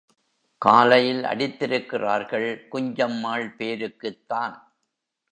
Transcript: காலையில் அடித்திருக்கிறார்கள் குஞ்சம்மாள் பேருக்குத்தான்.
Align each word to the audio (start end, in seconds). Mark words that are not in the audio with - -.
காலையில் 0.61 1.23
அடித்திருக்கிறார்கள் 1.23 2.47
குஞ்சம்மாள் 2.71 3.47
பேருக்குத்தான். 3.57 4.55